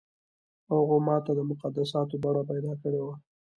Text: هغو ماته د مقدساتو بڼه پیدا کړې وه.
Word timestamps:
هغو 0.71 0.97
ماته 1.07 1.31
د 1.35 1.39
مقدساتو 1.51 2.15
بڼه 2.23 2.41
پیدا 2.49 2.73
کړې 2.81 2.99
وه. 3.05 3.15